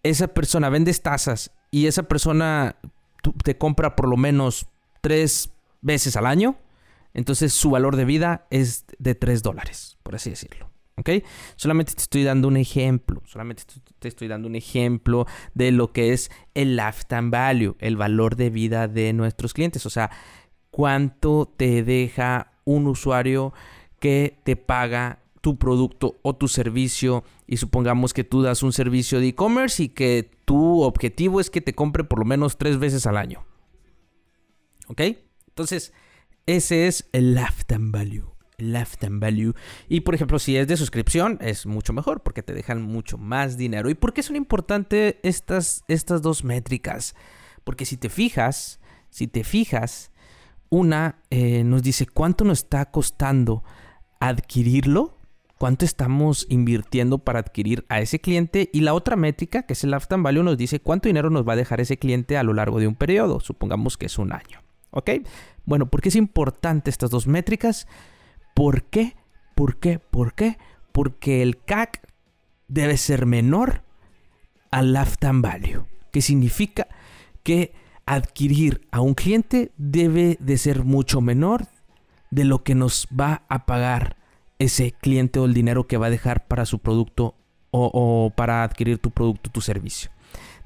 esa 0.03 0.29
persona 0.29 0.69
vendes 0.69 1.01
tazas 1.01 1.53
y 1.71 1.87
esa 1.87 2.03
persona 2.03 2.77
te 3.45 3.57
compra 3.57 3.97
por 3.97 4.09
lo 4.09 4.19
menos 4.19 4.67
tres 5.01 5.55
veces 5.81 6.19
al 6.19 6.27
año? 6.27 6.59
Entonces 7.19 7.53
su 7.53 7.71
valor 7.71 7.97
de 7.97 8.05
vida 8.05 8.47
es 8.51 8.85
de 9.01 9.17
3 9.17 9.43
dólares, 9.43 9.99
por 10.05 10.15
así 10.15 10.31
decirlo. 10.31 10.71
¿Ok? 10.97 11.11
Solamente 11.57 11.93
te 11.93 12.03
estoy 12.03 12.23
dando 12.23 12.47
un 12.47 12.57
ejemplo, 12.57 13.23
solamente 13.27 13.65
te 13.99 14.07
estoy 14.07 14.29
dando 14.29 14.47
un 14.47 14.55
ejemplo 14.55 15.27
de 15.53 15.73
lo 15.73 15.93
que 15.93 16.13
es 16.13 16.31
el 16.55 16.77
lifetime 16.77 17.31
value, 17.31 17.77
el 17.81 17.97
valor 17.97 18.37
de 18.37 18.51
vida 18.51 18.87
de 18.87 19.13
nuestros 19.13 19.53
clientes. 19.53 19.85
O 19.85 19.91
sea, 19.91 20.11
cuánto 20.71 21.53
te 21.57 21.83
deja 21.83 22.53
un 22.65 22.87
usuario 22.87 23.53
que 23.99 24.39
te 24.45 24.55
paga 24.55 25.21
tu 25.41 25.59
producto 25.59 26.21
o 26.23 26.37
tu 26.37 26.47
servicio 26.47 27.25
y 27.49 27.57
supongamos 27.57 28.15
que 28.15 28.23
tú 28.23 28.43
das 28.43 28.63
un 28.63 28.73
servicio 28.73 29.19
de 29.19 29.29
e-commerce 29.29 29.83
y 29.83 29.89
que 29.89 30.31
tu 30.45 30.83
objetivo 30.83 31.41
es 31.41 31.51
que 31.51 31.61
te 31.61 31.75
compre 31.75 32.05
por 32.05 32.21
lo 32.21 32.25
menos 32.25 32.59
tres 32.59 32.79
veces 32.79 33.07
al 33.07 33.17
año. 33.17 33.45
¿Ok? 34.87 35.01
Entonces, 35.49 35.93
ese 36.49 36.87
es 36.87 37.07
el 37.13 37.35
lifetime 37.35 37.91
value. 37.91 38.25
Lifetime 38.57 39.21
value. 39.21 39.53
Y 39.87 40.01
por 40.01 40.15
ejemplo, 40.15 40.39
si 40.39 40.57
es 40.57 40.67
de 40.67 40.79
suscripción, 40.79 41.37
es 41.43 41.67
mucho 41.67 41.93
mejor 41.93 42.23
porque 42.23 42.43
te 42.43 42.55
dejan 42.55 42.81
mucho 42.81 43.19
más 43.19 43.59
dinero. 43.59 43.91
¿Y 43.91 43.95
por 43.95 44.15
qué 44.15 44.23
son 44.23 44.35
importantes 44.35 45.17
estas, 45.23 45.85
estas 45.89 46.23
dos 46.23 46.45
métricas? 46.45 47.15
Porque 47.65 47.85
si 47.85 47.99
te 47.99 48.09
fijas, 48.09 48.81
si 49.11 49.27
te 49.27 49.45
fijas, 49.45 50.11
una 50.71 51.19
eh, 51.29 51.65
nos 51.65 51.83
dice 51.83 52.07
cuánto 52.07 52.47
nos 52.47 52.61
está 52.61 52.87
costando 52.87 53.63
adquirirlo, 54.19 55.19
cuánto 55.59 55.85
estamos 55.85 56.47
invirtiendo 56.49 57.19
para 57.19 57.41
adquirir 57.41 57.85
a 57.91 58.01
ese 58.01 58.21
cliente 58.21 58.71
y 58.73 58.81
la 58.81 58.95
otra 58.95 59.17
métrica, 59.17 59.65
que 59.65 59.75
es 59.75 59.85
el 59.85 59.91
lifetime 59.91 60.23
value, 60.23 60.45
nos 60.45 60.57
dice 60.57 60.81
cuánto 60.81 61.11
dinero 61.11 61.29
nos 61.29 61.47
va 61.47 61.53
a 61.53 61.57
dejar 61.57 61.83
ese 61.83 61.99
cliente 61.99 62.39
a 62.39 62.43
lo 62.43 62.55
largo 62.55 62.81
de 62.81 62.87
un 62.89 62.95
periodo, 62.95 63.39
supongamos 63.39 63.99
que 63.99 64.07
es 64.07 64.19
un 64.19 64.33
año. 64.33 64.68
¿Ok? 64.91 65.11
Bueno, 65.65 65.87
¿por 65.87 66.01
qué 66.01 66.09
es 66.09 66.17
importante 66.17 66.91
estas 66.91 67.11
dos 67.11 67.27
métricas? 67.27 67.87
¿Por 68.55 68.85
qué? 68.85 69.17
¿Por 69.55 69.79
qué? 69.79 69.99
¿Por 69.99 70.35
qué? 70.35 70.59
Porque 70.93 71.43
el 71.43 71.63
CAC 71.63 72.01
debe 72.69 72.97
ser 72.97 73.27
menor 73.27 73.83
al 74.71 74.93
lifetime 74.93 75.41
value, 75.41 75.87
que 76.13 76.23
significa 76.23 76.89
que 77.43 77.73
adquirir 78.07 78.87
a 78.91 79.01
un 79.01 79.15
cliente 79.15 79.73
debe 79.77 80.37
de 80.41 80.59
ser 80.59 80.85
mucho 80.85 81.21
menor 81.21 81.67
de 82.31 82.45
lo 82.45 82.63
que 82.63 82.75
nos 82.75 83.07
va 83.09 83.43
a 83.49 83.67
pagar 83.67 84.17
ese 84.59 84.93
cliente 84.93 85.39
o 85.39 85.45
el 85.45 85.55
dinero 85.55 85.87
que 85.87 85.99
va 85.99 86.07
a 86.07 86.11
dejar 86.11 86.47
para 86.47 86.67
su 86.67 86.79
producto 86.79 87.35
o, 87.71 87.91
o 87.93 88.31
para 88.31 88.63
adquirir 88.63 88.99
tu 88.99 89.11
producto 89.11 89.51
tu 89.51 89.61
servicio. 89.61 90.11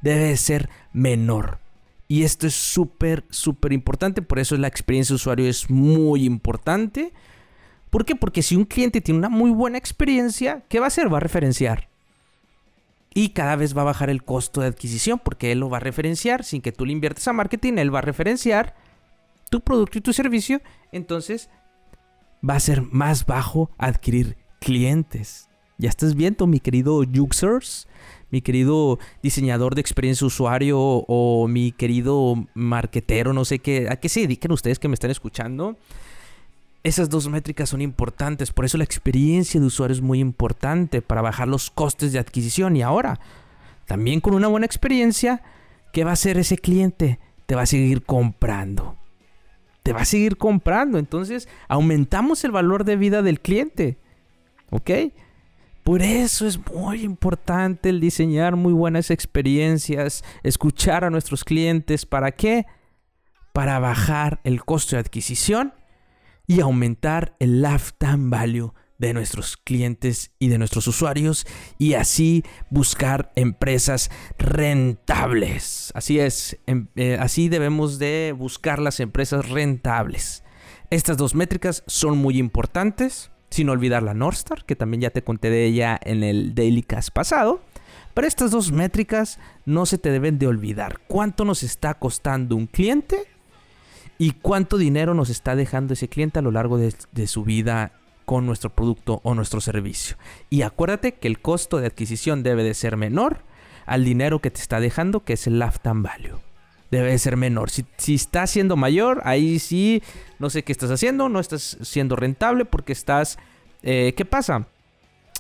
Debe 0.01 0.37
ser 0.37 0.71
menor. 0.93 1.62
Y 2.13 2.25
esto 2.25 2.47
es 2.47 2.53
súper, 2.53 3.25
súper 3.31 3.73
importante. 3.73 4.21
Por 4.21 4.39
eso 4.39 4.55
la 4.59 4.69
experiencia 4.69 5.15
de 5.15 5.17
usuario 5.17 5.49
es 5.49 5.71
muy 5.71 6.27
importante. 6.27 7.15
¿Por 7.89 8.05
qué? 8.05 8.15
Porque 8.15 8.43
si 8.43 8.55
un 8.55 8.67
cliente 8.67 9.01
tiene 9.01 9.17
una 9.17 9.31
muy 9.31 9.51
buena 9.51 9.79
experiencia, 9.79 10.63
¿qué 10.69 10.79
va 10.79 10.85
a 10.85 10.89
hacer? 10.89 11.11
Va 11.11 11.17
a 11.17 11.21
referenciar. 11.21 11.89
Y 13.15 13.31
cada 13.31 13.57
vez 13.57 13.75
va 13.75 13.81
a 13.81 13.87
bajar 13.87 14.11
el 14.11 14.25
costo 14.25 14.61
de 14.61 14.67
adquisición 14.67 15.23
porque 15.25 15.53
él 15.53 15.61
lo 15.61 15.71
va 15.71 15.79
a 15.79 15.81
referenciar 15.81 16.45
sin 16.45 16.61
que 16.61 16.71
tú 16.71 16.85
le 16.85 16.93
inviertas 16.93 17.29
a 17.29 17.33
marketing. 17.33 17.79
Él 17.79 17.95
va 17.95 18.01
a 18.01 18.03
referenciar 18.03 18.75
tu 19.49 19.63
producto 19.63 19.97
y 19.97 20.03
tu 20.03 20.13
servicio. 20.13 20.61
Entonces 20.93 21.49
va 22.47 22.57
a 22.57 22.61
ser 22.61 22.83
más 22.83 23.25
bajo 23.25 23.71
adquirir 23.79 24.37
clientes. 24.61 25.49
Ya 25.79 25.89
estás 25.89 26.15
viendo, 26.15 26.47
mi 26.47 26.61
querido 26.61 26.99
users 26.99 27.87
mi 28.33 28.41
querido 28.41 28.99
diseñador 29.23 29.75
de 29.75 29.83
experiencia 29.83 30.27
usuario 30.27 30.79
o 30.81 31.47
mi 31.49 31.71
querido 31.71 32.47
marquetero, 32.55 33.35
no 33.35 33.45
sé 33.45 33.59
qué, 33.59 33.89
a 33.91 33.97
qué 33.97 34.09
se 34.09 34.21
dediquen 34.21 34.53
ustedes 34.53 34.79
que 34.79 34.89
me 34.89 34.95
están 34.95 35.11
escuchando. 35.11 35.77
Esas 36.83 37.11
dos 37.11 37.29
métricas 37.29 37.69
son 37.69 37.83
importantes, 37.83 38.51
por 38.51 38.65
eso 38.65 38.79
la 38.79 38.85
experiencia 38.85 39.61
de 39.61 39.67
usuario 39.67 39.95
es 39.95 40.01
muy 40.01 40.19
importante 40.19 41.03
para 41.03 41.21
bajar 41.21 41.47
los 41.47 41.71
costes 41.71 42.13
de 42.13 42.19
adquisición. 42.19 42.75
Y 42.75 42.83
ahora, 42.83 43.21
también 43.87 44.21
con 44.21 44.35
una 44.35 44.49
buena 44.49 44.67
experiencia, 44.67 45.43
¿qué 45.93 46.03
va 46.03 46.11
a 46.11 46.15
hacer 46.15 46.39
ese 46.39 46.57
cliente? 46.57 47.21
Te 47.45 47.55
va 47.55 47.63
a 47.63 47.67
seguir 47.67 48.03
comprando. 48.03 48.97
Te 49.83 49.93
va 49.93 50.01
a 50.01 50.07
seguir 50.07 50.39
comprando. 50.39 50.99
Entonces, 50.99 51.49
aumentamos 51.69 52.45
el 52.45 52.51
valor 52.51 52.85
de 52.85 52.97
vida 52.97 53.21
del 53.21 53.41
cliente. 53.41 53.99
¿Ok? 54.71 54.91
Por 55.83 56.01
eso 56.01 56.47
es 56.47 56.61
muy 56.73 57.03
importante 57.03 57.89
el 57.89 57.99
diseñar 57.99 58.55
muy 58.55 58.73
buenas 58.73 59.11
experiencias, 59.11 60.23
escuchar 60.45 61.05
a 61.05 61.11
nuestros 61.11 61.43
clientes. 61.43 62.07
¿Para 62.07 62.31
qué? 62.31 62.67
Para 63.53 63.81
bajar 63.81 64.41
el 64.45 64.65
costo 64.65 64.95
de 64.95 65.01
adquisición 65.01 65.75
y 66.47 66.61
aumentar 66.61 67.35
el 67.41 67.63
lifetime 67.63 68.31
value 68.31 68.73
de 68.99 69.13
nuestros 69.13 69.57
clientes 69.57 70.31
y 70.39 70.47
de 70.47 70.59
nuestros 70.59 70.87
usuarios 70.87 71.45
y 71.79 71.95
así 71.95 72.45
buscar 72.71 73.33
empresas 73.35 74.09
rentables. 74.39 75.91
Así 75.97 76.21
es, 76.21 76.61
em, 76.67 76.87
eh, 76.95 77.19
así 77.19 77.49
debemos 77.49 77.99
de 77.99 78.33
buscar 78.39 78.79
las 78.79 79.01
empresas 79.01 79.49
rentables. 79.49 80.45
Estas 80.91 81.17
dos 81.17 81.35
métricas 81.35 81.83
son 81.89 82.19
muy 82.19 82.39
importantes 82.39 83.32
sin 83.53 83.69
olvidar 83.69 84.03
la 84.03 84.15
Northstar, 84.15 84.65
que 84.65 84.77
también 84.77 85.03
ya 85.03 85.11
te 85.11 85.23
conté 85.23 85.51
de 85.51 85.65
ella 85.65 85.99
en 86.03 86.25
el 86.25 86.55
Daily 86.55 86.83
Cast 86.83 87.11
pasado. 87.11 87.61
Pero 88.15 88.27
estas 88.27 88.51
dos 88.51 88.73
métricas 88.73 89.39
no 89.65 89.87
se 89.87 89.99
te 89.99 90.11
deben 90.11 90.39
de 90.39 90.47
olvidar. 90.47 91.01
¿Cuánto 91.07 91.45
nos 91.45 91.63
está 91.63 91.95
costando 91.95 92.57
un 92.57 92.67
cliente? 92.67 93.29
y 94.23 94.35
cuánto 94.41 94.79
dinero 94.79 95.15
nos 95.15 95.31
está 95.31 95.57
dejando 95.57 95.95
ese 95.95 96.07
cliente 96.07 96.39
a 96.39 96.43
lo 96.43 96.53
largo 96.53 96.79
de, 96.79 96.95
de 97.11 97.27
su 97.27 97.43
vida 97.43 97.91
con 98.25 98.47
nuestro 98.47 98.71
producto 98.71 99.21
o 99.25 99.35
nuestro 99.35 99.61
servicio. 99.61 100.17
Y 100.49 100.63
acuérdate 100.63 101.15
que 101.15 101.27
el 101.27 101.41
costo 101.41 101.79
de 101.79 101.87
adquisición 101.87 102.45
debe 102.45 102.63
de 102.63 102.75
ser 102.75 102.97
menor 102.97 103.39
al 103.85 104.05
dinero 104.05 104.39
que 104.39 104.53
te 104.53 104.61
está 104.61 104.79
dejando, 104.79 105.25
que 105.25 105.33
es 105.33 105.49
el 105.49 105.59
lifetime 105.59 106.03
value. 106.03 106.39
Debe 106.93 107.11
de 107.11 107.19
ser 107.19 107.37
menor. 107.37 107.71
Si, 107.71 107.85
si 107.97 108.15
está 108.15 108.47
siendo 108.47 108.77
mayor, 108.77 109.23
ahí 109.25 109.59
sí, 109.59 110.03
no 110.39 110.51
sé 110.51 110.63
qué 110.63 110.71
estás 110.71 110.91
haciendo, 110.91 111.29
no 111.29 111.41
estás 111.41 111.79
siendo 111.83 112.15
rentable 112.15 112.65
porque 112.65 112.93
estás... 112.93 113.39
Eh, 113.83 114.15
¿Qué 114.17 114.25
pasa? 114.25 114.69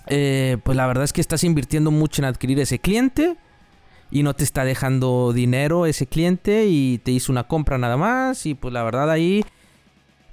Eh, 0.09 0.56
pues 0.64 0.76
la 0.76 0.87
verdad 0.87 1.04
es 1.04 1.12
que 1.12 1.21
estás 1.21 1.44
invirtiendo 1.44 1.90
mucho 1.90 2.23
en 2.23 2.26
adquirir 2.26 2.59
ese 2.59 2.78
cliente 2.78 3.37
y 4.11 4.23
no 4.23 4.35
te 4.35 4.44
está 4.44 4.64
dejando 4.64 5.32
dinero 5.32 5.87
ese 5.87 6.06
cliente 6.06 6.66
y 6.66 6.99
te 6.99 7.12
hizo 7.12 7.30
una 7.30 7.44
compra 7.44 7.78
nada 7.78 7.97
más 7.97 8.47
y 8.47 8.54
pues 8.54 8.75
la 8.75 8.82
verdad 8.82 9.11
ahí 9.11 9.44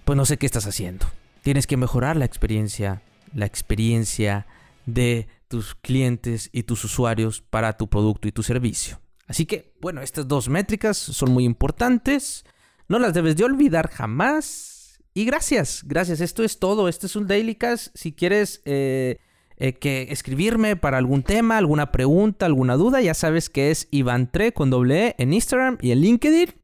pues 0.05 0.17
no 0.17 0.25
sé 0.25 0.37
qué 0.37 0.45
estás 0.45 0.65
haciendo. 0.65 1.05
Tienes 1.43 1.67
que 1.67 1.77
mejorar 1.77 2.17
la 2.17 2.25
experiencia, 2.25 3.01
la 3.33 3.45
experiencia 3.45 4.47
de 4.85 5.27
tus 5.49 5.75
clientes 5.75 6.49
y 6.51 6.63
tus 6.63 6.83
usuarios 6.83 7.41
para 7.41 7.77
tu 7.77 7.87
producto 7.87 8.27
y 8.27 8.31
tu 8.31 8.41
servicio. 8.41 8.99
Así 9.29 9.45
que, 9.45 9.75
bueno, 9.79 10.01
estas 10.01 10.27
dos 10.27 10.49
métricas 10.49 10.97
son 10.97 11.31
muy 11.31 11.45
importantes. 11.45 12.43
No 12.87 12.97
las 12.97 13.13
debes 13.13 13.37
de 13.37 13.43
olvidar 13.43 13.89
jamás. 13.91 14.99
Y 15.13 15.23
gracias, 15.23 15.83
gracias. 15.85 16.19
Esto 16.19 16.43
es 16.43 16.57
todo. 16.57 16.89
Este 16.89 17.05
es 17.05 17.15
un 17.15 17.27
Daily 17.27 17.55
Si 17.93 18.11
quieres 18.11 18.63
eh, 18.65 19.19
eh, 19.57 19.73
que 19.73 20.07
escribirme 20.09 20.75
para 20.75 20.97
algún 20.97 21.21
tema, 21.21 21.57
alguna 21.57 21.91
pregunta, 21.91 22.47
alguna 22.47 22.75
duda, 22.75 23.01
ya 23.01 23.13
sabes 23.13 23.51
que 23.51 23.69
es 23.69 23.87
Iván 23.91 24.31
Tre 24.31 24.51
con 24.51 24.71
doble 24.71 25.09
E 25.09 25.15
en 25.19 25.31
Instagram 25.31 25.77
y 25.79 25.91
en 25.91 26.01
LinkedIn. 26.01 26.55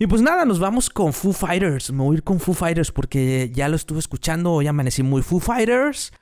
Y 0.00 0.06
pues 0.08 0.22
nada, 0.22 0.44
nos 0.46 0.58
vamos 0.58 0.90
con 0.90 1.12
Foo 1.12 1.32
Fighters. 1.32 1.92
Me 1.92 2.02
voy 2.02 2.16
a 2.16 2.18
ir 2.18 2.24
con 2.24 2.40
Foo 2.40 2.54
Fighters 2.54 2.90
porque 2.90 3.52
ya 3.54 3.68
lo 3.68 3.76
estuve 3.76 4.00
escuchando, 4.00 4.50
hoy 4.50 4.66
amanecí 4.66 5.04
muy 5.04 5.22
Foo 5.22 5.38
Fighters. 5.38 6.12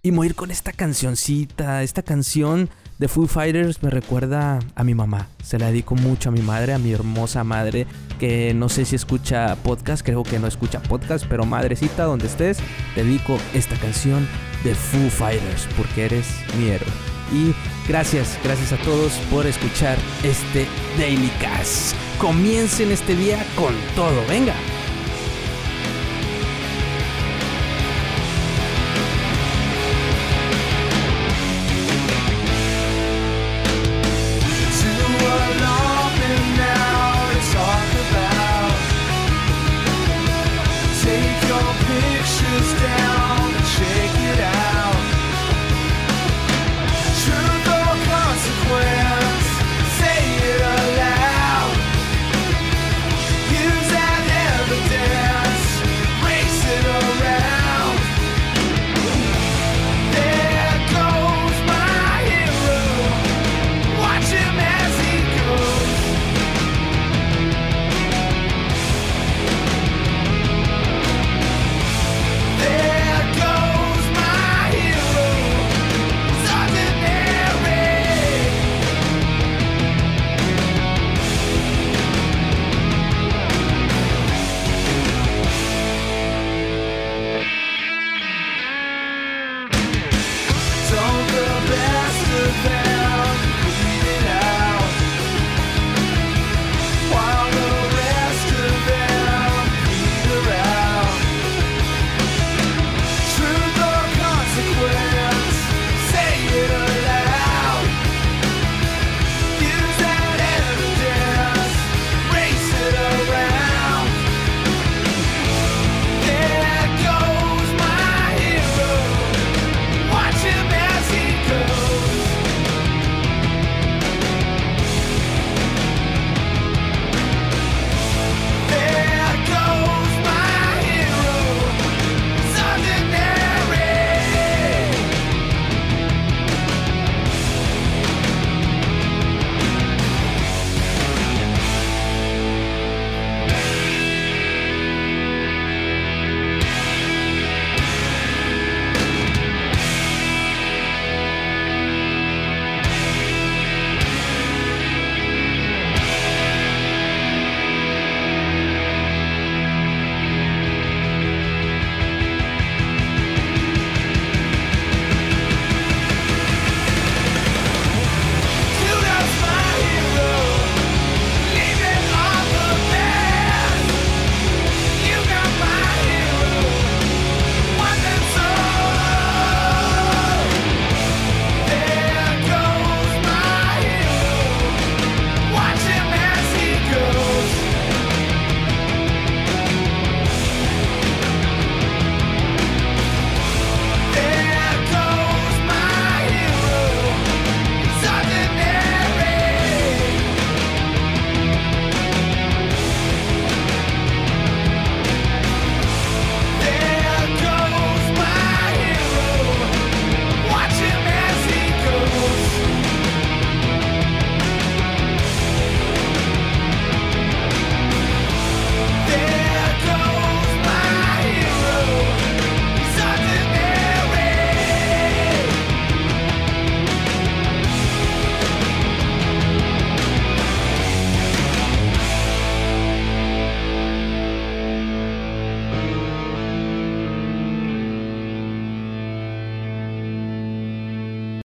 Y 0.00 0.12
me 0.12 0.18
voy 0.18 0.26
a 0.26 0.30
ir 0.30 0.36
con 0.36 0.52
esta 0.52 0.72
cancioncita, 0.72 1.82
esta 1.82 2.02
canción 2.02 2.70
de 3.02 3.08
Foo 3.08 3.26
Fighters 3.26 3.82
me 3.82 3.90
recuerda 3.90 4.60
a 4.76 4.84
mi 4.84 4.94
mamá. 4.94 5.26
Se 5.42 5.58
la 5.58 5.66
dedico 5.66 5.96
mucho 5.96 6.28
a 6.28 6.32
mi 6.32 6.40
madre, 6.40 6.72
a 6.72 6.78
mi 6.78 6.92
hermosa 6.92 7.42
madre, 7.42 7.84
que 8.20 8.54
no 8.54 8.68
sé 8.68 8.84
si 8.84 8.94
escucha 8.94 9.56
podcast, 9.56 10.06
creo 10.06 10.22
que 10.22 10.38
no 10.38 10.46
escucha 10.46 10.80
podcast, 10.80 11.26
pero 11.28 11.44
madrecita, 11.44 12.04
donde 12.04 12.28
estés, 12.28 12.58
te 12.94 13.02
dedico 13.02 13.38
esta 13.54 13.74
canción 13.74 14.28
de 14.62 14.76
Foo 14.76 15.10
Fighters, 15.10 15.66
porque 15.76 16.04
eres 16.04 16.28
mi 16.56 16.68
héroe. 16.68 16.86
Y 17.32 17.52
gracias, 17.88 18.38
gracias 18.44 18.72
a 18.72 18.84
todos 18.84 19.14
por 19.32 19.46
escuchar 19.46 19.98
este 20.22 20.68
Daily 20.96 21.32
Cast. 21.40 21.96
Comiencen 22.20 22.92
este 22.92 23.16
día 23.16 23.44
con 23.56 23.74
todo, 23.96 24.24
venga. 24.28 24.54